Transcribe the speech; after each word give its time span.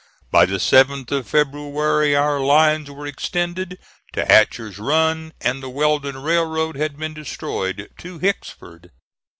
By 0.31 0.47
the 0.47 0.57
7th 0.57 1.11
of 1.11 1.27
February, 1.27 2.15
our 2.15 2.39
lines 2.39 2.89
were 2.89 3.05
extended 3.05 3.77
to 4.13 4.25
Hatcher's 4.25 4.79
Run, 4.79 5.31
and 5.41 5.61
the 5.61 5.69
Weldon 5.69 6.23
Railroad 6.23 6.75
had 6.75 6.97
been 6.97 7.13
destroyed 7.13 7.87
to 7.99 8.17
Hicksford. 8.17 8.89